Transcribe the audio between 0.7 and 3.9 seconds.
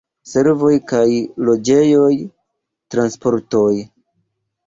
kaj loĝejoj, transportoj.